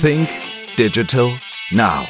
Think 0.00 0.28
Digital 0.76 1.30
Now. 1.70 2.06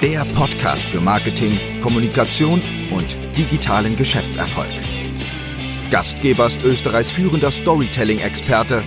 Der 0.00 0.24
Podcast 0.34 0.84
für 0.84 0.98
Marketing, 1.00 1.58
Kommunikation 1.82 2.62
und 2.90 3.16
digitalen 3.36 3.96
Geschäftserfolg. 3.96 4.70
Gastgeber 5.90 6.46
ist 6.46 6.64
Österreichs 6.64 7.10
führender 7.10 7.50
Storytelling-Experte 7.50 8.82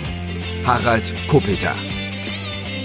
Harald 0.66 1.14
Kopeter. 1.28 1.76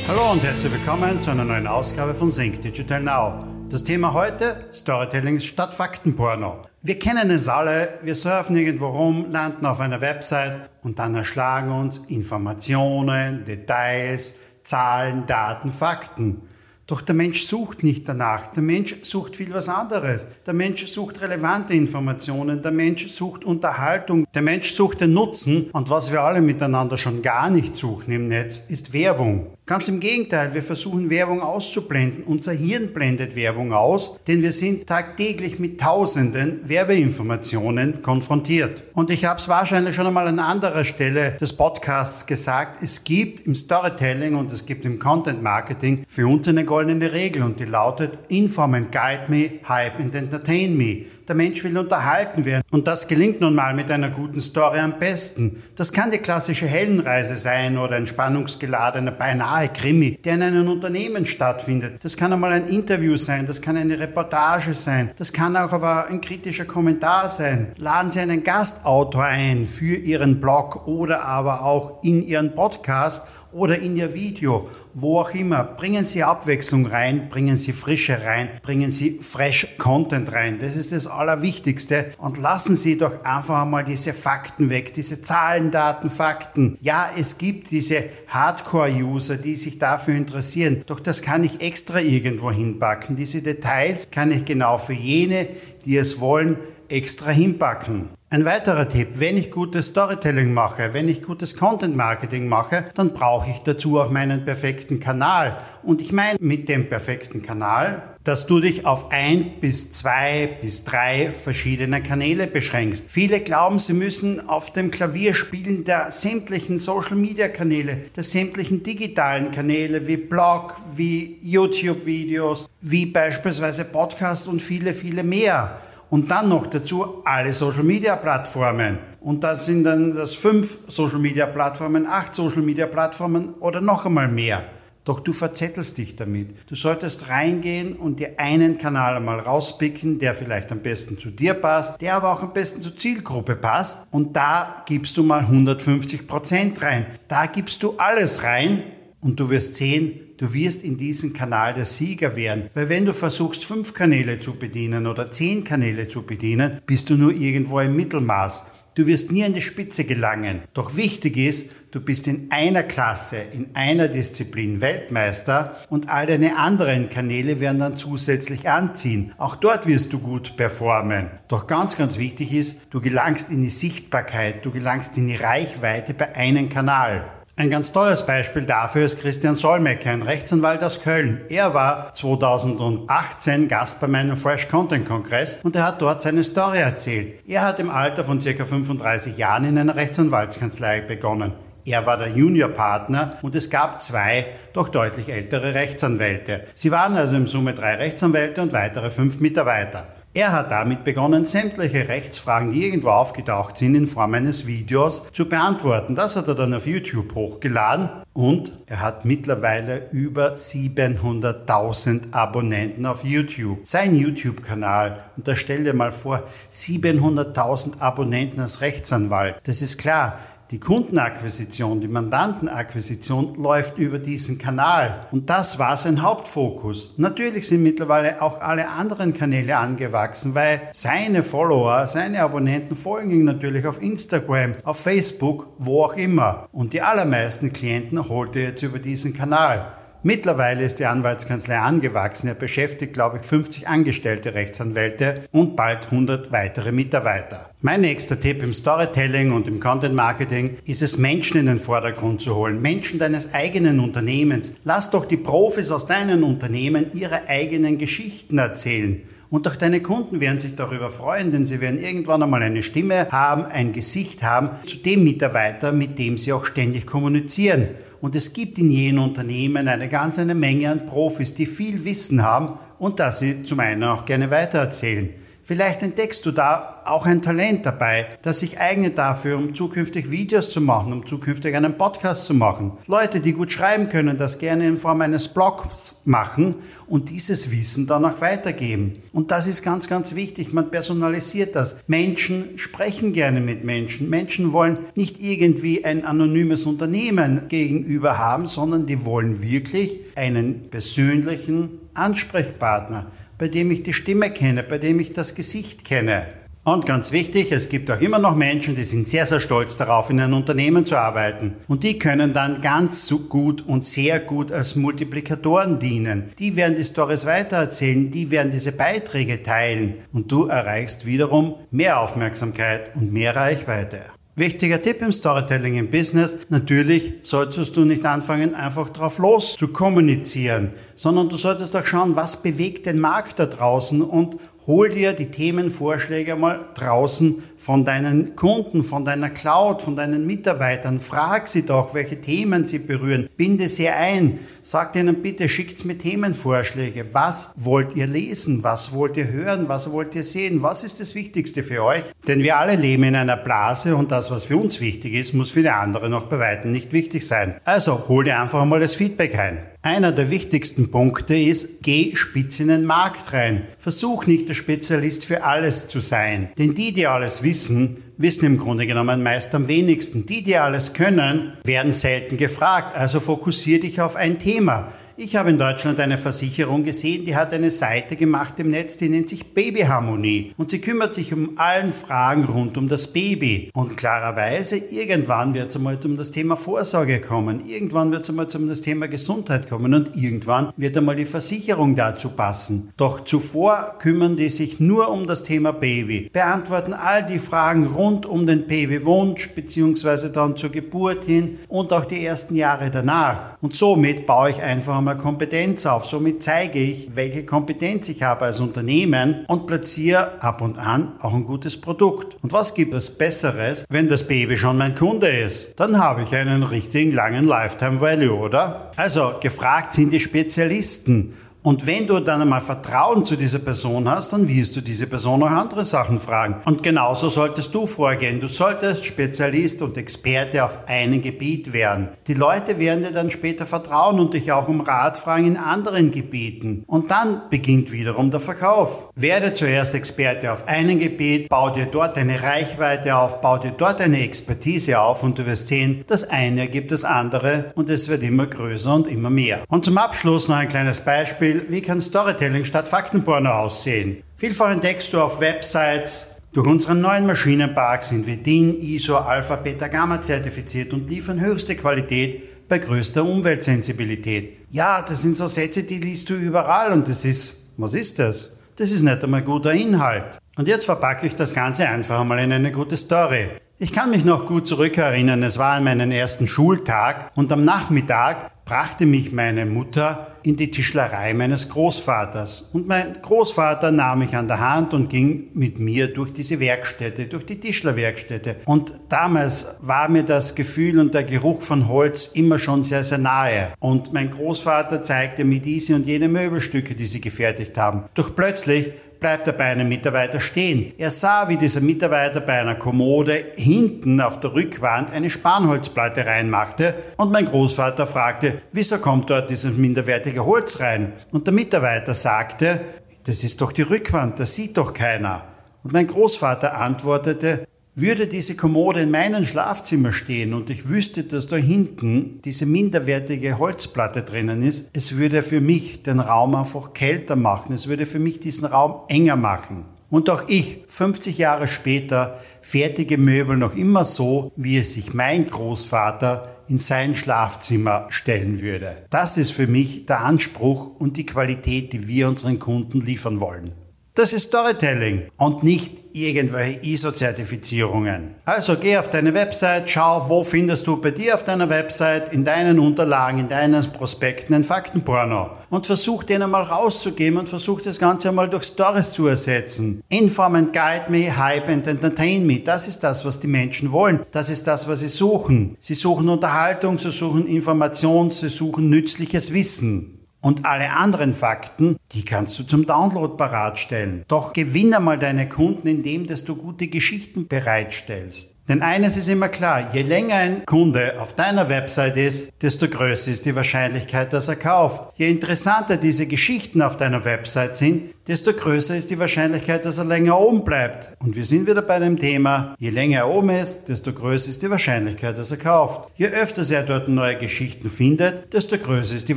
Hallo 0.07 0.33
und 0.33 0.43
herzlich 0.43 0.73
willkommen 0.73 1.23
zu 1.23 1.31
einer 1.31 1.45
neuen 1.45 1.69
Ausgabe 1.69 2.13
von 2.13 2.31
Think 2.31 2.61
Digital 2.61 3.01
Now. 3.01 3.47
Das 3.71 3.83
Thema 3.83 4.13
heute 4.13 4.69
Storytelling 4.75 5.41
statt 5.41 5.73
Faktenporno. 5.73 6.67
Wir 6.83 6.99
kennen 6.99 7.31
es 7.31 7.49
alle, 7.49 7.99
wir 8.03 8.15
surfen 8.15 8.57
irgendwo 8.57 8.89
rum, 8.89 9.33
landen 9.33 9.65
auf 9.65 9.81
einer 9.81 10.03
Website 10.03 10.69
und 10.83 10.99
dann 10.99 11.15
erschlagen 11.15 11.73
uns 11.73 11.99
Informationen, 12.09 13.47
Details, 13.47 14.35
Zahlen, 14.65 15.27
Daten, 15.27 15.71
Fakten. 15.71 16.41
Doch 16.87 17.01
der 17.01 17.15
Mensch 17.15 17.45
sucht 17.45 17.83
nicht 17.83 18.07
danach. 18.09 18.49
Der 18.49 18.63
Mensch 18.63 18.97
sucht 19.03 19.37
viel 19.37 19.55
was 19.55 19.71
anderes. 19.71 20.29
Der 20.45 20.53
Mensch 20.53 20.87
sucht 20.87 21.23
relevante 21.23 21.73
Informationen. 21.73 22.61
Der 22.61 22.73
Mensch 22.73 23.09
sucht 23.09 23.45
Unterhaltung. 23.45 24.27
Der 24.35 24.43
Mensch 24.43 24.75
sucht 24.75 25.01
den 25.01 25.15
Nutzen. 25.15 25.71
Und 25.73 25.89
was 25.89 26.13
wir 26.13 26.21
alle 26.21 26.43
miteinander 26.43 26.99
schon 26.99 27.23
gar 27.23 27.49
nicht 27.49 27.75
suchen 27.75 28.13
im 28.13 28.29
Netz, 28.29 28.59
ist 28.69 28.93
Werbung. 28.93 29.47
Ganz 29.67 29.89
im 29.89 29.99
Gegenteil, 29.99 30.53
wir 30.53 30.63
versuchen 30.63 31.09
Werbung 31.09 31.41
auszublenden. 31.41 32.25
Unser 32.25 32.53
Hirn 32.53 32.93
blendet 32.93 33.35
Werbung 33.35 33.73
aus, 33.73 34.21
denn 34.27 34.43
wir 34.43 34.53
sind 34.53 34.87
tagtäglich 34.87 35.59
mit 35.59 35.81
tausenden 35.81 36.69
Werbeinformationen 36.69 38.03
konfrontiert. 38.03 38.83
Und 38.93 39.09
ich 39.09 39.25
habe 39.25 39.41
es 39.41 39.49
wahrscheinlich 39.49 39.97
schon 39.97 40.07
einmal 40.07 40.29
an 40.29 40.39
anderer 40.39 40.85
Stelle 40.85 41.39
des 41.41 41.55
Podcasts 41.55 42.27
gesagt, 42.27 42.83
es 42.83 43.05
gibt 43.05 43.47
im 43.47 43.55
Storytelling 43.55 44.35
und 44.35 44.53
es 44.53 44.67
gibt 44.67 44.85
im 44.85 44.99
Content 44.99 45.43
Marketing 45.43 46.05
für 46.09 46.27
uns 46.27 46.47
eine 46.47 46.67
goldene 46.67 47.15
Regel 47.15 47.43
und 47.43 47.59
die 47.59 47.65
lautet 47.65 48.19
Inform 48.29 48.75
and 48.75 48.93
Guide 48.93 49.25
Me, 49.29 49.61
Hype 49.67 49.99
and 49.99 50.15
Entertain 50.15 50.77
Me. 50.77 51.07
Der 51.27 51.35
Mensch 51.35 51.65
will 51.65 51.79
unterhalten 51.79 52.45
werden. 52.45 52.63
Und 52.71 52.87
das 52.87 53.09
gelingt 53.09 53.41
nun 53.41 53.55
mal 53.55 53.73
mit 53.73 53.91
einer 53.91 54.11
guten 54.11 54.41
Story 54.41 54.79
am 54.79 54.99
besten. 54.99 55.63
Das 55.75 55.93
kann 55.93 56.11
die 56.11 56.19
klassische 56.19 56.67
Heldenreise 56.67 57.37
sein 57.37 57.79
oder 57.79 57.97
ein 57.97 58.07
spannungsgeladener, 58.07 59.11
beinahe 59.11 59.69
Krimi, 59.69 60.19
der 60.23 60.35
in 60.35 60.43
einem 60.43 60.69
Unternehmen 60.69 61.25
stattfindet. 61.25 62.05
Das 62.05 62.17
kann 62.17 62.33
einmal 62.33 62.53
ein 62.53 62.69
Interview 62.69 63.17
sein, 63.17 63.47
das 63.47 63.63
kann 63.63 63.77
eine 63.77 63.99
Reportage 63.99 64.75
sein, 64.75 65.11
das 65.17 65.33
kann 65.33 65.57
auch 65.57 65.73
aber 65.73 66.09
ein 66.09 66.21
kritischer 66.21 66.67
Kommentar 66.67 67.29
sein. 67.29 67.69
Laden 67.79 68.11
Sie 68.11 68.21
einen 68.21 68.45
Gastautor 68.45 69.25
ein 69.25 69.65
für 69.67 69.97
Ihren 69.97 70.41
Blog 70.41 70.87
oder 70.87 71.23
aber 71.23 71.65
auch 71.65 72.03
in 72.03 72.23
Ihren 72.23 72.55
Podcast 72.55 73.27
oder 73.55 73.79
in 73.79 73.97
Ihr 73.97 74.15
Video, 74.15 74.69
wo 74.93 75.21
auch 75.21 75.33
immer. 75.35 75.65
Bringen 75.65 76.05
Sie 76.05 76.23
Abwechslung 76.23 76.87
rein, 76.87 77.29
bringen 77.29 77.57
Sie 77.57 77.73
Frische 77.73 78.23
rein, 78.25 78.49
bringen 78.63 78.93
Sie 78.93 79.19
Fresh 79.21 79.77
Content 79.79 80.33
rein. 80.33 80.59
Das 80.59 80.77
ist 80.77 80.93
das 80.93 81.07
Allerwichtigste. 81.07 82.13
Und 82.19 82.39
lassen 82.39 82.77
Sie 82.77 82.99
doch 82.99 83.25
einfach 83.25 83.63
einmal 83.63 83.85
diese 83.85 84.13
Fakten 84.13 84.71
weg, 84.71 84.93
diese 84.93 85.23
Zahlen, 85.23 85.71
Daten, 85.71 86.11
Fakten. 86.11 86.77
Ja, 86.81 87.11
es 87.17 87.39
gibt 87.39 87.71
diese 87.71 88.05
Hardcore-User, 88.29 89.37
die 89.37 89.57
sich 89.57 89.79
dafür 89.79 90.15
interessieren. 90.15 90.83
Doch 90.87 91.01
das 91.01 91.23
kann 91.23 91.45
ich 91.45 91.61
extra 91.61 92.01
irgendwo 92.01 92.51
hinpacken. 92.51 93.17
Diese 93.17 93.41
Details 93.41 94.09
kann 94.11 94.33
ich 94.33 94.45
genau 94.45 94.79
für 94.79 94.93
jene, 94.93 95.47
die 95.85 95.97
es 95.97 96.19
wollen, 96.21 96.57
extra 96.89 97.31
hinpacken. 97.31 98.09
Ein 98.35 98.45
weiterer 98.45 98.89
Tipp, 98.89 99.21
wenn 99.21 99.37
ich 99.37 99.53
gutes 99.53 99.87
Storytelling 99.87 100.53
mache, 100.53 100.93
wenn 100.93 101.09
ich 101.09 101.23
gutes 101.23 101.57
Content 101.57 101.95
Marketing 101.95 102.49
mache, 102.49 102.85
dann 102.95 103.13
brauche 103.13 103.49
ich 103.49 103.59
dazu 103.59 104.01
auch 104.01 104.11
meinen 104.11 104.45
perfekten 104.45 104.99
Kanal. 104.99 105.59
Und 105.85 106.01
ich 106.01 106.11
meine 106.11 106.37
mit 106.41 106.69
dem 106.69 106.89
perfekten 106.89 107.43
Kanal, 107.43 108.03
dass 108.25 108.49
du 108.49 108.59
dich 108.59 108.87
auf 108.87 109.13
ein 109.13 109.61
bis 109.61 109.93
zwei 109.93 110.59
bis 110.61 110.83
drei 110.83 111.31
verschiedene 111.31 112.03
Kanäle 112.03 112.49
beschränkst. 112.49 113.09
Viele 113.09 113.39
glauben, 113.39 113.79
sie 113.79 113.93
müssen 113.93 114.49
auf 114.49 114.73
dem 114.73 114.91
Klavierspielen 114.91 115.85
der 115.85 116.11
sämtlichen 116.11 116.81
Social 116.81 117.15
Media 117.15 117.47
Kanäle, 117.47 117.99
der 118.17 118.25
sämtlichen 118.25 118.83
digitalen 118.83 119.53
Kanäle 119.53 120.09
wie 120.09 120.17
Blog, 120.17 120.75
wie 120.97 121.39
YouTube 121.41 122.05
Videos, 122.05 122.69
wie 122.81 123.07
beispielsweise 123.07 123.85
Podcast 123.85 124.49
und 124.49 124.61
viele, 124.61 124.93
viele 124.93 125.23
mehr 125.23 125.81
und 126.11 126.31
dann 126.31 126.49
noch 126.49 126.67
dazu 126.67 127.23
alle 127.25 127.53
Social 127.53 127.83
Media 127.83 128.17
Plattformen. 128.17 128.99
Und 129.21 129.43
das 129.43 129.67
sind 129.67 129.85
dann 129.85 130.15
das 130.15 130.35
fünf 130.35 130.79
Social 130.87 131.19
Media 131.19 131.47
Plattformen, 131.47 132.07
acht 132.07 132.35
Social 132.35 132.63
Media 132.63 132.87
Plattformen 132.87 133.55
oder 133.61 133.81
noch 133.81 134.07
einmal 134.07 134.29
mehr. 134.29 134.65
Doch 135.05 135.21
du 135.21 135.35
verzettelst 135.35 135.99
dich 135.99 136.17
damit. 136.17 136.55
Du 136.67 136.75
solltest 136.75 137.29
reingehen 137.29 137.95
und 137.95 138.21
dir 138.21 138.39
einen 138.39 138.79
Kanal 138.79 139.17
einmal 139.17 139.39
rauspicken, 139.39 140.19
der 140.19 140.35
vielleicht 140.35 140.73
am 140.73 140.81
besten 140.81 141.19
zu 141.19 141.31
dir 141.31 141.53
passt, 141.53 142.01
der 142.01 142.15
aber 142.15 142.33
auch 142.33 142.43
am 142.43 142.55
besten 142.55 142.81
zur 142.81 142.97
Zielgruppe 142.97 143.55
passt. 143.55 144.07
Und 144.11 144.35
da 144.35 144.83
gibst 144.87 145.19
du 145.19 145.23
mal 145.23 145.41
150 145.41 146.27
Prozent 146.27 146.83
rein. 146.83 147.07
Da 147.29 147.47
gibst 147.47 147.83
du 147.83 147.97
alles 147.99 148.43
rein 148.43 148.83
und 149.21 149.39
du 149.39 149.51
wirst 149.51 149.75
sehen, 149.75 150.21
du 150.37 150.53
wirst 150.53 150.83
in 150.83 150.97
diesem 150.97 151.33
Kanal 151.33 151.75
der 151.75 151.85
Sieger 151.85 152.37
werden. 152.37 152.71
Weil 152.75 152.89
wenn 152.89 153.07
du 153.07 153.13
versuchst, 153.13 153.65
fünf 153.65 153.95
Kanäle 153.95 154.39
zu 154.39 154.55
bedienen 154.55 155.07
oder 155.07 155.31
zehn 155.31 155.65
Kanäle 155.65 156.09
zu 156.09 156.23
bedienen, 156.23 156.81
bist 156.87 157.11
du 157.11 157.17
nur 157.17 157.33
irgendwo 157.33 157.81
im 157.81 157.97
Mittelmaß. 157.97 158.65
Du 158.97 159.09
wirst 159.09 159.33
nie 159.33 159.43
an 159.43 159.55
die 159.55 159.61
Spitze 159.61 160.05
gelangen. 160.05 160.63
Doch 160.73 160.97
wichtig 160.97 161.37
ist, 161.37 161.71
du 161.91 162.01
bist 162.01 162.29
in 162.29 162.47
einer 162.51 162.85
Klasse, 162.85 163.39
in 163.53 163.75
einer 163.75 164.07
Disziplin 164.07 164.81
Weltmeister 164.81 165.77
und 165.89 166.09
all 166.09 166.27
deine 166.27 166.57
anderen 166.57 167.09
Kanäle 167.11 167.59
werden 167.59 167.81
dann 167.81 167.97
zusätzlich 167.97 168.69
anziehen. 168.69 169.33
Auch 169.37 169.57
dort 169.57 169.89
wirst 169.89 170.13
du 170.13 170.21
gut 170.21 170.57
performen. 170.57 171.29
Doch 171.49 171.67
ganz, 171.67 171.97
ganz 171.97 172.19
wichtig 172.19 172.53
ist, 172.53 172.83
du 172.91 173.01
gelangst 173.01 173.51
in 173.51 173.63
die 173.63 173.71
Sichtbarkeit, 173.71 174.65
du 174.65 174.71
gelangst 174.71 175.19
in 175.19 175.27
die 175.27 175.37
Reichweite 175.37 176.15
bei 176.15 176.37
einem 176.37 176.69
Kanal. 176.69 177.25
Ein 177.57 177.71
ganz 177.71 177.93
tolles 177.93 178.27
Beispiel 178.27 178.65
dafür 178.65 179.07
ist 179.07 179.21
Christian 179.21 179.55
Solmecke, 179.55 180.11
ein 180.11 180.23
Rechtsanwalt 180.23 180.83
aus 180.83 181.03
Köln. 181.03 181.43
Er 181.49 181.73
war 181.73 182.13
2018 182.13 183.69
Gast 183.69 184.01
bei 184.01 184.09
meinem 184.09 184.37
Fresh 184.37 184.67
Content 184.67 185.07
Kongress 185.07 185.61
und 185.63 185.77
er 185.77 185.87
hat 185.87 186.03
dort 186.03 186.21
seine 186.21 186.43
Story 186.43 186.79
erzählt. 186.79 187.49
Er 187.49 187.63
hat 187.63 187.79
im 187.79 187.91
Alter 187.91 188.25
von 188.25 188.41
ca. 188.41 188.65
35 188.65 189.39
Jahren 189.39 189.67
in 189.67 189.79
einer 189.79 189.95
Rechtsanwaltskanzlei 189.95 191.03
begonnen. 191.03 191.53
Er 191.85 192.05
war 192.07 192.17
der 192.17 192.31
Juniorpartner 192.31 193.39
und 193.43 193.55
es 193.55 193.71
gab 193.71 194.01
zwei, 194.01 194.47
doch 194.73 194.89
deutlich 194.89 195.29
ältere 195.29 195.75
Rechtsanwälte. 195.75 196.65
Sie 196.75 196.91
waren 196.91 197.17
also 197.17 197.37
im 197.37 197.47
Summe 197.47 197.73
drei 197.73 197.95
Rechtsanwälte 197.95 198.63
und 198.63 198.73
weitere 198.73 199.11
fünf 199.11 199.39
Mitarbeiter. 199.39 200.09
Er 200.37 200.51
hat 200.51 200.73
damit 200.73 201.05
begonnen, 201.05 201.47
sämtliche 201.47 202.09
Rechtsfragen, 202.09 202.73
die 202.73 202.85
irgendwo 202.85 203.11
aufgetaucht 203.11 203.77
sind, 203.77 203.95
in 203.95 204.09
Form 204.09 204.35
eines 204.35 204.67
Videos 204.67 205.23
zu 205.33 205.49
beantworten. 205.49 206.17
Das 206.17 206.35
hat 206.35 206.49
er 206.49 206.57
dann 206.57 206.75
auf 206.75 206.89
YouTube 206.89 207.37
hochgeladen 207.37 208.09
und 208.33 208.73
er 208.87 209.01
hat 209.01 209.25
mittlerweile 209.25 210.09
über 210.11 210.55
700.000 210.55 212.33
Abonnenten 212.33 213.07
auf 213.07 213.25
YouTube. 213.25 213.87
Sein 213.87 214.17
YouTube-Kanal, 214.17 215.23
und 215.37 215.47
da 215.47 215.55
stell 215.55 215.85
dir 215.85 215.95
mal 215.95 216.11
vor, 216.11 216.43
700.000 216.69 218.01
Abonnenten 218.01 218.59
als 218.59 218.81
Rechtsanwalt. 218.81 219.61
Das 219.63 219.83
ist 219.83 219.99
klar, 219.99 220.41
die 220.71 220.81
Kundenakquisition, 220.81 222.01
die 222.01 222.09
Mandantenakquisition 222.09 223.55
läuft 223.57 223.99
über 223.99 224.19
diesen 224.19 224.59
Kanal. 224.59 225.27
Und 225.31 225.51
das 225.51 225.79
war 225.79 225.97
sein 225.97 226.23
Hauptfokus. 226.23 227.15
Natürlich 227.17 227.69
sind 227.69 227.83
mittlerweile 227.83 228.41
auch 228.41 228.61
alle 228.61 228.89
anderen 228.89 229.35
Kanäle 229.35 229.77
angewachsen, 229.77 230.55
weil 230.55 230.89
seine 230.93 231.43
Follower, 231.43 232.07
seine 232.07 232.41
Abonnenten 232.41 232.97
folgen 232.97 233.31
ihm 233.31 233.45
natürlich 233.45 233.87
auf 233.87 234.01
Instagram, 234.03 234.77
auf 234.85 235.01
Facebook, 235.01 235.69
wo 235.79 236.05
auch 236.05 236.15
immer. 236.15 236.67
Und 236.73 236.93
die 236.93 237.03
allermeisten 237.03 237.73
Klienten 237.73 238.29
holt 238.29 238.57
er 238.57 238.71
jetzt 238.71 238.83
über 238.83 238.99
diesen 238.99 239.35
Kanal. 239.35 239.93
Mittlerweile 240.27 240.83
ist 240.83 241.01
die 241.01 241.05
Anwaltskanzlei 241.05 241.79
angewachsen. 241.79 242.49
Er 242.49 242.55
beschäftigt, 242.55 243.13
glaube 243.13 243.41
ich, 243.43 243.47
50 243.47 243.89
angestellte 243.89 244.55
Rechtsanwälte 244.55 245.45
und 245.53 245.77
bald 245.77 246.07
100 246.07 246.51
weitere 246.51 246.93
Mitarbeiter. 246.93 247.69
Mein 247.83 248.01
nächster 248.01 248.41
Tipp 248.41 248.63
im 248.63 248.73
Storytelling 248.73 249.53
und 249.53 249.69
im 249.69 249.81
Content 249.81 250.15
Marketing 250.15 250.79
ist 250.87 251.03
es, 251.03 251.19
Menschen 251.19 251.59
in 251.59 251.67
den 251.67 251.79
Vordergrund 251.79 252.41
zu 252.41 252.55
holen. 252.57 252.81
Menschen 252.81 253.19
deines 253.19 253.53
eigenen 253.53 254.01
Unternehmens. 254.01 254.73
Lass 254.83 255.11
doch 255.11 255.27
die 255.27 255.37
Profis 255.37 255.91
aus 255.91 256.07
deinem 256.07 256.43
Unternehmen 256.43 257.13
ihre 257.13 257.47
eigenen 257.47 257.99
Geschichten 257.99 258.57
erzählen. 258.57 259.21
Und 259.55 259.69
auch 259.69 259.77
deine 259.77 260.01
Kunden 260.01 260.41
werden 260.41 260.59
sich 260.59 260.75
darüber 260.75 261.11
freuen, 261.11 261.53
denn 261.53 261.65
sie 261.65 261.81
werden 261.81 262.03
irgendwann 262.03 262.43
einmal 262.43 262.61
eine 262.61 262.83
Stimme 262.83 263.29
haben, 263.31 263.65
ein 263.65 263.93
Gesicht 263.93 264.43
haben 264.43 264.71
zu 264.85 264.99
dem 264.99 265.23
Mitarbeiter, 265.23 265.93
mit 265.93 266.19
dem 266.19 266.39
sie 266.39 266.53
auch 266.53 266.67
ständig 266.67 267.07
kommunizieren. 267.07 267.91
Und 268.21 268.35
es 268.35 268.53
gibt 268.53 268.81
in 268.81 268.91
jedem 268.91 269.23
Unternehmen 269.23 269.87
eine 269.87 270.09
ganze 270.09 270.41
eine 270.41 270.57
Menge 270.57 270.91
an 270.91 271.07
Profis, 271.07 271.55
die 271.55 271.67
viel 271.67 272.05
Wissen 272.05 272.43
haben 272.43 272.81
und 272.99 273.21
das 273.21 273.39
sie 273.39 273.63
zum 273.63 273.79
einen 273.79 274.03
auch 274.03 274.25
gerne 274.25 274.51
weitererzählen. 274.51 275.29
Vielleicht 275.67 276.03
entdeckst 276.03 276.45
du 276.45 276.51
da 276.51 277.01
auch 277.07 277.25
ein 277.25 277.41
Talent 277.41 277.87
dabei, 277.87 278.27
das 278.43 278.61
sich 278.61 278.79
eignet 278.79 279.17
dafür, 279.17 279.57
um 279.57 279.75
zukünftig 279.75 280.31
Videos 280.31 280.69
zu 280.69 280.83
machen, 280.83 281.11
um 281.11 281.27
zukünftig 281.27 281.75
einen 281.75 281.97
Podcast 281.97 282.45
zu 282.45 282.53
machen. 282.53 282.93
Leute, 283.07 283.41
die 283.41 283.55
gut 283.55 283.73
schreiben 283.73 284.11
können, 284.11 284.37
das 284.37 284.59
gerne 284.59 284.87
in 284.87 284.99
Form 284.99 285.23
eines 285.23 285.49
Blogs 285.49 286.17
machen 286.27 286.77
und 287.07 287.31
dieses 287.31 287.71
Wissen 287.71 288.07
dann 288.07 288.27
auch 288.27 288.43
weitergeben. 288.43 289.15
Und 289.33 289.53
das 289.53 289.67
ist 289.67 289.83
ganz, 289.83 290.07
ganz 290.07 290.35
wichtig. 290.35 290.75
Man 290.75 290.91
personalisiert 290.91 291.75
das. 291.75 291.97
Menschen 292.07 292.77
sprechen 292.77 293.33
gerne 293.33 293.63
mit 293.63 293.85
Menschen. 293.85 294.29
Menschen 294.29 294.75
wollen 294.75 294.99
nicht 295.15 295.43
irgendwie 295.43 296.05
ein 296.05 296.27
anonymes 296.27 296.85
Unternehmen 296.85 297.69
gegenüber 297.69 298.37
haben, 298.37 298.67
sondern 298.67 299.07
die 299.07 299.25
wollen 299.25 299.63
wirklich 299.63 300.21
einen 300.37 300.91
persönlichen 300.91 302.01
Ansprechpartner, 302.15 303.27
bei 303.65 303.69
dem 303.69 303.91
ich 303.91 304.03
die 304.03 304.13
Stimme 304.13 304.51
kenne, 304.51 304.83
bei 304.83 304.99
dem 304.99 305.19
ich 305.21 305.33
das 305.33 305.55
Gesicht 305.55 306.05
kenne. 306.05 306.49
Und 306.85 307.07
ganz 307.07 307.33
wichtig, 307.33 307.73
es 307.73 307.89
gibt 307.89 308.11
auch 308.11 308.21
immer 308.21 308.39
noch 308.39 308.55
Menschen, 308.55 308.95
die 308.95 309.05
sind 309.05 309.27
sehr, 309.27 309.47
sehr 309.47 309.59
stolz 309.59 309.97
darauf, 309.97 310.29
in 310.29 310.39
einem 310.39 310.53
Unternehmen 310.53 311.07
zu 311.07 311.19
arbeiten. 311.19 311.73
Und 311.89 312.05
die 312.05 312.19
können 312.19 312.53
dann 312.53 312.83
ganz 312.83 313.27
so 313.27 313.39
gut 313.39 313.81
und 313.81 314.05
sehr 314.05 314.39
gut 314.39 314.71
als 314.71 314.97
Multiplikatoren 314.97 315.99
dienen. 315.99 316.51
Die 316.59 316.77
werden 316.77 316.95
die 316.95 317.05
Stories 317.05 317.47
weitererzählen, 317.47 318.31
die 318.31 318.51
werden 318.51 318.71
diese 318.71 318.93
Beiträge 318.93 319.63
teilen. 319.63 320.17
Und 320.31 320.53
du 320.53 320.67
erreichst 320.67 321.25
wiederum 321.25 321.77
mehr 321.91 322.21
Aufmerksamkeit 322.21 323.17
und 323.17 323.33
mehr 323.33 323.57
Reichweite. 323.57 324.34
Wichtiger 324.57 325.03
Tipp 325.03 325.21
im 325.21 325.33
Storytelling 325.33 325.97
im 325.97 326.11
Business, 326.11 326.59
natürlich 326.69 327.35
solltest 327.43 327.97
du 327.97 328.05
nicht 328.05 328.25
anfangen, 328.25 328.77
einfach 328.77 329.11
drauf 329.11 329.39
los 329.39 329.77
zu 329.77 329.89
kommunizieren, 329.89 330.93
sondern 331.17 331.49
du 331.49 331.57
solltest 331.57 331.97
auch 331.97 332.05
schauen, 332.05 332.37
was 332.37 332.63
bewegt 332.63 333.07
den 333.07 333.19
Markt 333.19 333.59
da 333.59 333.67
draußen 333.67 334.23
und 334.23 334.59
hol 334.87 335.09
dir 335.09 335.33
die 335.33 335.51
Themenvorschläge 335.51 336.57
mal 336.57 336.87
draußen 336.95 337.63
von 337.77 338.05
deinen 338.05 338.55
Kunden, 338.57 339.05
von 339.05 339.25
deiner 339.25 339.51
Cloud, 339.51 340.03
von 340.03 340.17
deinen 340.17 340.47
Mitarbeitern. 340.47 341.21
Frag 341.21 341.69
sie 341.69 341.85
doch, 341.85 342.15
welche 342.15 342.41
Themen 342.41 342.87
sie 342.87 342.99
berühren. 342.99 343.49
Binde 343.57 343.89
sie 343.89 344.09
ein. 344.09 344.59
Sag 344.83 345.17
ihnen 345.17 345.43
bitte, 345.43 345.69
schickt 345.69 346.05
mir 346.05 346.19
Themenvorschläge. 346.19 347.27
Was 347.33 347.73
wollt 347.77 348.15
ihr 348.17 348.27
lesen? 348.27 348.85
Was 348.85 349.13
wollt 349.13 349.37
ihr 349.37 349.49
hören? 349.49 349.89
Was 349.89 350.13
wollt 350.13 350.35
ihr 350.35 350.45
sehen? 350.45 350.83
Was 350.83 351.05
ist 351.05 351.21
das 351.21 351.35
Wichtigste 351.35 351.83
für 351.83 352.03
euch? 352.03 352.23
Denn 352.47 352.63
wir 352.63 352.79
alle 352.79 352.97
leben 352.97 353.25
in 353.25 353.37
einer 353.37 353.57
Blase 353.57 354.17
und 354.17 354.33
das, 354.33 354.51
was 354.51 354.65
für 354.65 354.77
uns 354.77 355.01
wichtig 355.01 355.35
ist, 355.35 355.55
muss 355.55 355.71
für 355.71 355.83
die 355.83 355.89
anderen 355.89 356.31
noch 356.31 356.47
bei 356.47 356.59
weitem 356.59 356.93
nicht 356.93 357.13
wichtig 357.13 357.47
sein. 357.47 357.77
Also 357.85 358.29
hol 358.29 358.45
dir 358.45 358.61
einfach 358.61 358.85
mal 358.85 359.01
das 359.01 359.15
Feedback 359.15 359.59
ein. 359.59 359.94
Einer 360.05 360.33
der 360.33 360.51
wichtigsten 360.51 361.11
Punkte 361.11 361.57
ist, 361.57 362.03
geh 362.03 362.37
spitz 362.37 362.79
in 362.79 362.89
den 362.89 363.07
Markt 363.07 363.55
rein. 363.55 363.85
Versuch 363.97 364.47
nicht 364.47 364.69
der 364.69 364.75
Spezialist 364.75 365.47
für 365.47 365.65
alles 365.65 366.09
zu 366.09 366.21
sein. 366.21 366.69
Denn 366.77 366.93
die, 366.93 367.15
die 367.15 367.27
alles 367.27 367.63
wissen, 367.63 368.19
wissen 368.37 368.67
im 368.67 368.79
Grunde 368.79 369.07
genommen 369.07 369.43
meist 369.43 369.75
am 369.75 369.89
wenigsten. 369.89 370.47
Die, 370.47 370.63
die 370.63 370.77
alles 370.77 371.13
können, 371.13 371.75
werden 371.85 372.15
selten 372.15 372.57
gefragt. 372.57 373.17
Also 373.17 373.41
fokussier 373.41 374.01
dich 374.01 374.21
auf 374.21 374.37
ein 374.37 374.59
Thema. 374.59 375.09
Ich 375.37 375.57
habe 375.57 375.71
in 375.71 375.79
Deutschland 375.79 376.21
eine 376.21 376.39
Versicherung 376.39 377.03
gesehen, 377.03 377.45
die 377.45 377.57
hat 377.57 377.75
eine 377.75 377.91
Seite 377.91 378.37
gemacht 378.37 378.79
im 378.79 378.91
Netz, 378.91 379.17
die 379.17 379.29
nennt 379.29 379.49
sich 379.49 379.75
Babyharmonie. 379.75 380.71
Und 380.77 380.93
sie 380.93 381.01
kümmert 381.01 381.35
sich 381.35 381.53
um 381.53 381.73
allen 381.77 382.13
Fragen 382.13 382.63
rund 382.67 382.97
um 382.97 383.09
das 383.09 383.33
Baby. 383.33 383.91
Und 383.95 384.17
klarerweise, 384.17 384.97
irgendwann 384.97 385.75
wird 385.75 385.91
es 385.91 385.97
einmal 385.97 386.21
um 386.25 386.37
das 386.37 386.53
Thema 386.53 386.77
Vorsorge 386.77 387.41
kommen. 387.41 387.85
Irgendwann 387.85 388.31
wird 388.31 388.43
es 388.43 388.51
einmal 388.51 388.69
um 388.77 388.87
das 388.87 389.01
Thema 389.01 389.27
Gesundheit 389.27 389.89
kommen. 389.89 390.15
Und 390.15 390.37
irgendwann 390.37 390.93
wird 390.97 391.17
einmal 391.17 391.35
die 391.35 391.47
Versicherung 391.47 392.15
dazu 392.15 392.51
passen. 392.51 393.13
Doch 393.17 393.43
zuvor 393.43 394.15
kümmern 394.21 394.55
die 394.55 394.69
sich 394.69 395.01
nur 395.01 395.31
um 395.31 395.49
das 395.49 395.65
Thema 395.65 395.93
Baby, 395.93 396.49
beantworten 396.53 397.13
all 397.13 397.45
die 397.45 397.59
Fragen 397.59 398.07
rund 398.07 398.24
um 398.25 398.67
den 398.67 398.87
Babywunsch, 398.87 399.75
beziehungsweise 399.75 400.51
dann 400.51 400.77
zur 400.77 400.91
Geburt 400.91 401.45
hin 401.45 401.79
und 401.89 402.13
auch 402.13 402.25
die 402.25 402.45
ersten 402.45 402.75
Jahre 402.75 403.11
danach. 403.11 403.77
Und 403.81 403.95
somit 403.95 404.47
baue 404.47 404.71
ich 404.71 404.83
einfach 404.83 405.19
einmal 405.19 405.37
Kompetenz 405.37 406.07
auf. 406.07 406.27
Somit 406.27 406.63
zeige 406.63 406.99
ich, 406.99 407.37
welche 407.37 407.65
Kompetenz 407.65 408.29
ich 408.29 408.43
habe 408.43 408.65
als 408.65 408.81
Unternehmen 408.81 409.65
und 409.69 409.87
platziere 409.87 410.63
ab 410.63 410.81
und 410.81 410.99
an 410.99 411.33
auch 411.41 411.55
ein 411.55 411.65
gutes 411.65 412.01
Produkt. 412.01 412.57
Und 412.63 412.73
was 412.73 412.95
gibt 412.95 413.15
es 413.15 413.31
Besseres, 413.31 414.05
wenn 414.09 414.29
das 414.29 414.47
Baby 414.47 414.77
schon 414.77 414.97
mein 414.97 415.15
Kunde 415.15 415.49
ist? 415.49 415.93
Dann 415.97 416.19
habe 416.19 416.43
ich 416.43 416.55
einen 416.55 416.83
richtigen 416.83 417.33
langen 417.33 417.65
Lifetime 417.65 418.21
Value, 418.21 418.57
oder? 418.57 419.11
Also 419.17 419.55
gefragt 419.61 420.15
sind 420.15 420.33
die 420.33 420.41
Spezialisten. 420.41 421.55
Und 421.85 422.07
wenn 422.07 422.27
du 422.27 422.41
dann 422.41 422.63
einmal 422.63 422.81
Vertrauen 422.81 423.45
zu 423.45 423.57
dieser 423.57 423.79
Person 423.79 424.27
hast, 424.31 424.55
dann 424.55 424.67
wirst 424.69 424.97
du 424.97 425.03
diese 425.03 425.27
Person 425.27 425.63
auch 425.63 425.71
andere 425.71 426.07
Sachen 426.07 426.41
fragen. 426.41 426.77
Und 426.87 427.03
genauso 427.03 427.51
solltest 427.51 427.95
du 427.95 428.07
vorgehen. 428.07 428.59
Du 428.59 428.69
solltest 428.69 429.27
Spezialist 429.27 430.01
und 430.01 430.17
Experte 430.17 430.83
auf 430.83 431.07
einem 431.07 431.43
Gebiet 431.43 431.93
werden. 431.93 432.31
Die 432.47 432.55
Leute 432.55 432.99
werden 432.99 433.23
dir 433.23 433.33
dann 433.33 433.51
später 433.51 433.85
vertrauen 433.85 434.41
und 434.41 434.55
dich 434.55 434.73
auch 434.73 434.89
um 434.89 435.03
Rat 435.03 435.37
fragen 435.37 435.67
in 435.67 435.77
anderen 435.77 436.31
Gebieten. 436.31 437.05
Und 437.07 437.31
dann 437.31 437.69
beginnt 437.69 438.11
wiederum 438.13 438.51
der 438.51 438.61
Verkauf. 438.61 439.29
Werde 439.35 439.75
zuerst 439.75 440.15
Experte 440.15 440.73
auf 440.73 440.89
einem 440.89 441.19
Gebiet, 441.19 441.69
bau 441.69 441.91
dir 441.91 442.07
dort 442.07 442.39
eine 442.39 442.63
Reichweite 442.63 443.37
auf, 443.37 443.61
bau 443.61 443.77
dir 443.77 443.91
dort 443.93 444.23
eine 444.23 444.41
Expertise 444.41 445.21
auf 445.21 445.43
und 445.43 445.59
du 445.59 445.67
wirst 445.67 445.89
sehen, 445.89 446.25
das 446.29 446.49
eine 446.49 446.81
ergibt 446.81 447.13
das 447.13 447.27
andere 447.27 447.93
und 447.95 448.09
es 448.09 448.31
wird 448.31 448.43
immer 448.43 448.67
größer 448.67 449.15
und 449.15 449.27
immer 449.27 449.51
mehr. 449.51 449.83
Und 449.89 450.07
zum 450.07 450.17
Abschluss 450.17 450.67
noch 450.69 450.77
ein 450.77 450.89
kleines 450.89 451.21
Beispiel 451.21 451.74
Beispiel, 451.75 451.85
wie 451.89 452.01
kann 452.01 452.21
Storytelling 452.21 452.85
statt 452.85 453.09
Faktenporno 453.09 453.71
aussehen? 453.71 454.43
Vielfach 454.57 454.91
entdeckst 454.91 455.33
du 455.33 455.41
auf 455.41 455.61
Websites, 455.61 456.51
durch 456.73 456.89
unseren 456.89 457.21
neuen 457.21 457.47
Maschinenpark 457.47 458.25
sind 458.25 458.49
wir 458.49 458.57
DIN, 458.57 459.01
ISO, 459.01 459.37
Alpha, 459.37 459.77
Beta, 459.77 460.09
Gamma 460.09 460.41
zertifiziert 460.41 461.13
und 461.13 461.31
liefern 461.31 461.61
höchste 461.61 461.95
Qualität 461.95 462.89
bei 462.89 462.99
größter 462.99 463.45
Umweltsensibilität. 463.45 464.79
Ja, 464.91 465.23
das 465.23 465.43
sind 465.43 465.57
so 465.57 465.69
Sätze, 465.69 466.03
die 466.03 466.19
liest 466.19 466.51
du 466.51 466.55
überall 466.55 467.13
und 467.13 467.29
das 467.29 467.45
ist, 467.45 467.77
was 467.97 468.15
ist 468.15 468.41
das? 468.41 468.73
Das 468.97 469.13
ist 469.13 469.23
nicht 469.23 469.45
einmal 469.45 469.63
guter 469.63 469.93
Inhalt. 469.93 470.59
Und 470.77 470.89
jetzt 470.89 471.05
verpacke 471.05 471.47
ich 471.47 471.55
das 471.55 471.75
Ganze 471.75 472.09
einfach 472.09 472.41
einmal 472.41 472.59
in 472.59 472.73
eine 472.73 472.91
gute 472.91 473.17
Story. 473.17 473.69
Ich 473.99 474.13
kann 474.13 474.31
mich 474.31 474.45
noch 474.45 474.67
gut 474.67 474.89
zurückerinnern, 474.89 475.63
es 475.63 475.79
war 475.79 475.93
an 475.93 476.03
meinem 476.03 476.33
ersten 476.33 476.67
Schultag 476.67 477.53
und 477.55 477.71
am 477.71 477.85
Nachmittag 477.85 478.73
brachte 478.85 479.25
mich 479.25 479.53
meine 479.53 479.87
Mutter 479.87 480.49
in 480.63 480.77
die 480.77 480.91
Tischlerei 480.91 481.55
meines 481.55 481.89
Großvaters. 481.89 482.91
Und 482.93 483.07
mein 483.07 483.41
Großvater 483.41 484.11
nahm 484.11 484.41
mich 484.41 484.57
an 484.57 484.69
der 484.69 484.81
Hand 484.81 485.15
und 485.15 485.29
ging 485.29 485.69
mit 485.75 485.99
mir 485.99 486.29
durch 486.33 486.53
diese 486.53 486.81
Werkstätte, 486.81 487.47
durch 487.47 487.65
die 487.65 487.81
Tischlerwerkstätte. 487.81 488.77
Und 488.85 489.21
damals 489.29 489.97
war 490.01 490.29
mir 490.29 490.43
das 490.43 490.75
Gefühl 490.75 491.19
und 491.19 491.35
der 491.35 491.45
Geruch 491.45 491.83
von 491.83 492.09
Holz 492.09 492.51
immer 492.55 492.79
schon 492.79 493.05
sehr, 493.05 493.25
sehr 493.25 493.39
nahe. 493.39 493.93
Und 494.01 494.33
mein 494.33 494.51
Großvater 494.51 495.23
zeigte 495.23 495.65
mir 495.65 495.81
diese 495.81 496.15
und 496.15 496.27
jene 496.27 496.49
Möbelstücke, 496.49 497.15
die 497.15 497.27
sie 497.27 497.41
gefertigt 497.41 497.97
haben. 497.97 498.25
Doch 498.35 498.55
plötzlich 498.55 499.13
bleibt 499.45 499.67
er 499.67 499.75
bei 499.75 499.85
einem 499.85 500.09
Mitarbeiter 500.09 500.59
stehen. 500.59 501.13
Er 501.19 501.29
sah, 501.29 501.69
wie 501.69 501.77
dieser 501.77 502.01
Mitarbeiter 502.01 502.63
bei 502.63 502.81
einer 502.81 502.95
Kommode 502.95 503.63
hinten 503.77 504.41
auf 504.41 504.59
der 504.59 504.73
Rückwand 504.73 505.31
eine 505.33 505.51
Spanholzplatte 505.51 506.47
reinmachte 506.47 507.15
und 507.37 507.53
mein 507.53 507.67
Großvater 507.67 508.27
fragte, 508.27 508.81
wieso 508.93 509.19
kommt 509.19 509.51
dort 509.51 509.69
dieses 509.69 509.93
minderwertige 509.93 510.65
Holz 510.65 510.99
rein? 510.99 511.35
Und 511.53 511.67
der 511.67 511.75
Mitarbeiter 511.75 512.33
sagte, 512.33 513.03
das 513.45 513.65
ist 513.65 513.83
doch 513.83 513.93
die 513.93 514.01
Rückwand, 514.01 514.59
das 514.61 514.77
sieht 514.77 514.97
doch 514.97 515.13
keiner. 515.13 515.67
Und 516.03 516.15
mein 516.15 516.27
Großvater 516.27 516.97
antwortete, 516.97 517.87
würde 518.17 518.47
diese 518.47 518.77
Kommode 518.77 519.21
in 519.21 519.31
meinem 519.31 519.65
Schlafzimmer 519.65 520.33
stehen 520.33 520.73
und 520.73 520.89
ich 520.89 521.09
wüsste, 521.09 521.43
dass 521.43 521.67
da 521.67 521.77
hinten 521.77 522.61
diese 522.65 522.87
minderwertige 522.87 523.79
Holzplatte 523.79 524.43
drinnen 524.43 524.83
ist, 524.83 525.11
es 525.13 525.37
würde 525.37 525.63
für 525.63 525.81
mich 525.81 526.23
den 526.23 526.39
Raum 526.39 526.75
einfach 526.77 527.13
kälter 527.13 527.57
machen. 527.57 527.93
Es 527.93 528.07
würde 528.07 528.27
für 528.27 528.39
mich 528.39 528.61
diesen 528.61 528.85
Raum 528.85 529.23
enger 529.29 529.57
machen. 529.57 530.05
Und 530.31 530.51
auch 530.51 530.69
ich, 530.69 531.05
50 531.09 531.59
Jahre 531.59 531.87
später, 531.87 532.61
fertige 532.81 533.39
Möbel 533.39 533.77
noch 533.77 533.95
immer 533.95 534.25
so, 534.25 534.73
wie 534.77 534.99
es 534.99 535.15
sich 535.15 535.35
mein 535.35 535.67
Großvater 535.67 536.83
in 536.89 536.99
sein 536.99 537.35
Schlafzimmer 537.35 538.27
stellen 538.31 538.81
würde. 538.81 539.27
Das 539.31 539.57
ist 539.57 539.71
für 539.71 539.87
mich 539.87 540.27
der 540.27 540.41
Anspruch 540.41 541.11
und 541.19 541.37
die 541.37 541.47
Qualität, 541.47 542.13
die 542.13 542.27
wir 542.27 542.49
unseren 542.49 542.79
Kunden 542.79 543.21
liefern 543.21 543.61
wollen. 543.61 543.95
Das 544.37 544.53
ist 544.53 544.65
Storytelling 544.65 545.45
und 545.59 545.85
nicht 545.85 546.11
irgendwelche 546.33 546.99
ISO-Zertifizierungen. 547.07 548.57
Also 548.65 548.97
geh 548.97 549.17
auf 549.17 549.31
deine 549.31 549.55
Website, 549.55 550.11
schau, 550.11 550.49
wo 550.49 550.65
findest 550.65 551.07
du 551.07 551.21
bei 551.21 551.31
dir 551.31 551.55
auf 551.55 551.63
deiner 551.63 551.89
Website, 551.89 552.53
in 552.53 552.65
deinen 552.65 552.99
Unterlagen, 552.99 553.61
in 553.61 553.69
deinen 553.69 554.03
Prospekten 554.11 554.75
ein 554.75 554.83
Faktenporno. 554.83 555.79
Und 555.89 556.09
versuch 556.09 556.43
den 556.43 556.63
einmal 556.63 556.83
rauszugeben 556.83 557.61
und 557.61 557.69
versuch 557.69 558.01
das 558.01 558.19
Ganze 558.19 558.49
einmal 558.49 558.69
durch 558.69 558.83
Stories 558.83 559.31
zu 559.31 559.47
ersetzen. 559.47 560.21
Inform 560.31 560.75
and 560.75 560.93
guide 560.93 561.27
me, 561.29 561.57
hype 561.57 561.89
and 561.89 562.05
entertain 562.05 562.67
me. 562.67 562.81
Das 562.81 563.07
ist 563.07 563.21
das, 563.21 563.45
was 563.45 563.61
die 563.61 563.69
Menschen 563.69 564.11
wollen. 564.11 564.41
Das 564.51 564.69
ist 564.69 564.89
das, 564.89 565.07
was 565.07 565.21
sie 565.21 565.29
suchen. 565.29 565.97
Sie 566.01 566.15
suchen 566.15 566.49
Unterhaltung, 566.49 567.21
sie 567.21 567.31
suchen 567.31 567.69
Information, 567.69 568.51
sie 568.51 568.69
suchen 568.69 569.11
nützliches 569.11 569.73
Wissen. 569.73 570.44
Und 570.65 570.87
alle 570.87 571.13
anderen 571.13 571.53
Fakten, 571.53 572.17
die 572.33 572.43
kannst 572.43 572.79
du 572.79 572.85
zum 572.85 573.05
Download 573.05 573.55
bereitstellen. 573.59 574.45
Doch 574.49 574.73
gewinne 574.73 575.21
mal 575.21 575.37
deine 575.37 575.69
Kunden, 575.69 576.09
indem 576.09 576.47
dass 576.47 576.65
du 576.65 576.75
gute 576.75 577.09
Geschichten 577.09 577.69
bereitstellst. 577.69 578.74
Denn 578.89 579.01
eines 579.03 579.39
ist 579.39 579.49
immer 579.49 579.69
klar, 579.69 580.11
je 580.13 580.23
länger 580.23 580.57
ein 580.57 580.85
Kunde 580.85 581.41
auf 581.41 581.55
deiner 581.55 581.89
Website 581.89 582.37
ist, 582.37 582.71
desto 582.83 583.09
größer 583.09 583.51
ist 583.51 583.65
die 583.65 583.75
Wahrscheinlichkeit, 583.75 584.53
dass 584.53 584.69
er 584.69 584.77
kauft. 584.77 585.33
Je 585.37 585.49
interessanter 585.49 586.19
diese 586.19 586.47
Geschichten 586.47 587.01
auf 587.01 587.17
deiner 587.17 587.47
Website 587.47 587.97
sind, 587.97 588.35
desto 588.47 588.75
größer 588.75 589.17
ist 589.17 589.31
die 589.31 589.39
Wahrscheinlichkeit, 589.39 590.05
dass 590.05 590.19
er 590.19 590.27
länger 590.27 590.61
oben 590.61 590.85
bleibt. 590.85 591.35
Und 591.43 591.57
wir 591.57 591.65
sind 591.65 591.87
wieder 591.87 592.03
bei 592.03 592.19
dem 592.19 592.37
Thema, 592.37 592.95
je 592.99 593.09
länger 593.09 593.39
er 593.39 593.49
oben 593.49 593.71
ist, 593.71 594.09
desto 594.09 594.35
größer 594.35 594.69
ist 594.69 594.83
die 594.83 594.91
Wahrscheinlichkeit, 594.91 595.57
dass 595.57 595.71
er 595.71 595.79
kauft. 595.79 596.29
Je 596.37 596.49
öfter 596.49 596.85
er 596.95 597.05
dort 597.05 597.29
neue 597.29 597.57
Geschichten 597.57 598.11
findet, 598.11 598.75
desto 598.75 598.99
größer 598.99 599.35
ist 599.35 599.49
die 599.49 599.57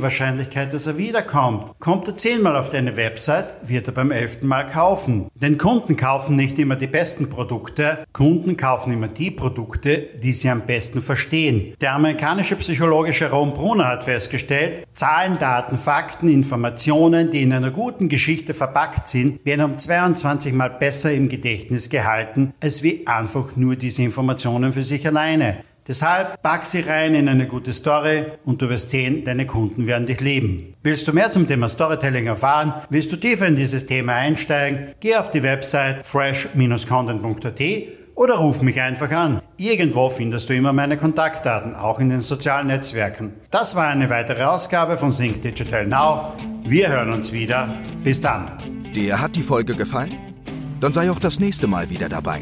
Wahrscheinlichkeit, 0.00 0.72
dass 0.72 0.86
er 0.86 0.96
wiederkommt. 0.96 1.78
Kommt 1.78 2.08
er 2.08 2.16
zehnmal 2.16 2.56
auf 2.56 2.70
deine 2.70 2.96
Website, 2.96 3.52
wird 3.62 3.88
er 3.88 3.92
beim 3.92 4.10
elften 4.10 4.46
Mal 4.46 4.66
kaufen. 4.66 5.28
Denn 5.34 5.58
Kunden 5.58 5.96
kaufen 5.96 6.36
nicht 6.36 6.58
immer 6.58 6.76
die 6.76 6.86
besten 6.86 7.28
Produkte, 7.28 8.04
Kunden 8.14 8.56
kaufen 8.56 8.92
immer 8.92 9.08
die 9.18 9.30
Produkte, 9.30 10.08
die 10.22 10.32
sie 10.32 10.48
am 10.48 10.66
besten 10.66 11.02
verstehen. 11.02 11.74
Der 11.80 11.94
amerikanische 11.94 12.56
Psychologe 12.56 13.10
Jerome 13.12 13.52
Brunner 13.52 13.88
hat 13.88 14.04
festgestellt, 14.04 14.86
Zahlen, 14.92 15.38
Daten, 15.38 15.76
Fakten, 15.76 16.28
Informationen, 16.28 17.30
die 17.30 17.42
in 17.42 17.52
einer 17.52 17.70
guten 17.70 18.08
Geschichte 18.08 18.54
verpackt 18.54 19.08
sind, 19.08 19.44
werden 19.44 19.64
um 19.64 19.76
22 19.76 20.52
Mal 20.52 20.70
besser 20.70 21.12
im 21.12 21.28
Gedächtnis 21.28 21.90
gehalten, 21.90 22.54
als 22.62 22.82
wie 22.82 23.06
einfach 23.06 23.56
nur 23.56 23.76
diese 23.76 24.02
Informationen 24.02 24.72
für 24.72 24.84
sich 24.84 25.06
alleine. 25.06 25.64
Deshalb 25.88 26.42
pack 26.42 26.66
sie 26.66 26.80
rein 26.80 27.14
in 27.14 27.30
eine 27.30 27.46
gute 27.46 27.72
Story 27.72 28.26
und 28.44 28.60
du 28.60 28.68
wirst 28.68 28.90
sehen, 28.90 29.24
deine 29.24 29.46
Kunden 29.46 29.86
werden 29.86 30.06
dich 30.06 30.20
lieben. 30.20 30.74
Willst 30.82 31.08
du 31.08 31.14
mehr 31.14 31.30
zum 31.30 31.46
Thema 31.46 31.66
Storytelling 31.66 32.26
erfahren? 32.26 32.74
Willst 32.90 33.10
du 33.10 33.16
tiefer 33.16 33.46
in 33.46 33.56
dieses 33.56 33.86
Thema 33.86 34.12
einsteigen? 34.12 34.94
Geh 35.00 35.16
auf 35.16 35.30
die 35.30 35.42
Website 35.42 36.04
fresh-content.at 36.04 37.97
oder 38.18 38.34
ruf 38.34 38.60
mich 38.62 38.80
einfach 38.80 39.12
an. 39.12 39.42
Irgendwo 39.56 40.10
findest 40.10 40.48
du 40.48 40.54
immer 40.54 40.72
meine 40.72 40.96
Kontaktdaten, 40.96 41.76
auch 41.76 42.00
in 42.00 42.10
den 42.10 42.20
sozialen 42.20 42.66
Netzwerken. 42.66 43.34
Das 43.50 43.76
war 43.76 43.86
eine 43.86 44.10
weitere 44.10 44.42
Ausgabe 44.42 44.98
von 44.98 45.12
Sync 45.12 45.40
Digital 45.40 45.86
Now. 45.86 46.32
Wir 46.64 46.88
hören 46.88 47.12
uns 47.12 47.32
wieder. 47.32 47.72
Bis 48.02 48.20
dann. 48.20 48.58
Dir 48.92 49.20
hat 49.20 49.36
die 49.36 49.42
Folge 49.42 49.74
gefallen? 49.74 50.16
Dann 50.80 50.92
sei 50.92 51.12
auch 51.12 51.20
das 51.20 51.38
nächste 51.38 51.68
Mal 51.68 51.90
wieder 51.90 52.08
dabei. 52.08 52.40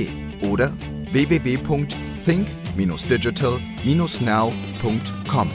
oder 0.49 0.71
www.think-digital-now.com. 2.75 5.49